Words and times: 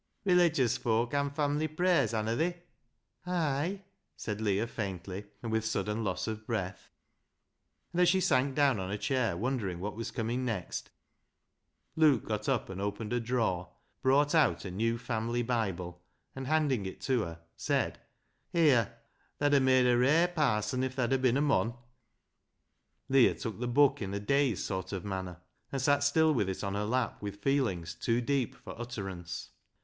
"Religious 0.25 0.77
foak 0.77 1.13
han 1.13 1.29
family 1.29 1.67
prayers, 1.67 2.09
hanna 2.09 2.35
they?"" 2.35 2.63
A 3.27 3.29
y," 3.29 3.83
said 4.15 4.41
Leah 4.41 4.65
faintly 4.65 5.25
and 5.43 5.51
with 5.51 5.63
sudden 5.63 6.03
loss 6.03 6.25
of 6.25 6.47
breath, 6.47 6.89
and 7.93 8.01
as 8.01 8.09
she 8.09 8.19
sank 8.19 8.55
down 8.55 8.79
on 8.79 8.89
a 8.89 8.97
chair 8.97 9.37
wondering 9.37 9.79
what 9.79 9.95
was 9.95 10.09
coming 10.09 10.43
next, 10.43 10.89
Luke 11.95 12.23
got 12.25 12.49
up 12.49 12.67
and 12.67 12.81
opened 12.81 13.13
a 13.13 13.19
drawer, 13.19 13.69
brought 14.01 14.33
out 14.33 14.65
a 14.65 14.71
new 14.71 14.97
Family 14.97 15.43
Bible, 15.43 16.01
and 16.35 16.47
handing 16.47 16.87
it 16.87 16.99
to 17.01 17.21
her, 17.21 17.39
said 17.55 17.99
—"Here! 18.51 18.97
Tha'd 19.37 19.53
ha' 19.53 19.61
made 19.61 19.85
a 19.85 19.99
rare 19.99 20.29
parson 20.29 20.83
if 20.83 20.95
tha'd 20.95 21.21
bin 21.21 21.37
a 21.37 21.41
mon." 21.41 21.75
Leah 23.07 23.35
took 23.35 23.59
the 23.59 23.67
book 23.67 24.01
in 24.01 24.15
a 24.15 24.19
dazed 24.19 24.65
sort 24.65 24.93
of 24.93 25.05
manner, 25.05 25.41
and 25.71 25.79
sat 25.79 26.01
still 26.03 26.33
with 26.33 26.49
it 26.49 26.63
on 26.63 26.73
her 26.73 26.85
lap 26.85 27.21
with 27.21 27.43
feelings 27.43 27.93
too 27.93 28.19
deep 28.19 28.55
for 28.55 28.73
utterance. 28.81 29.51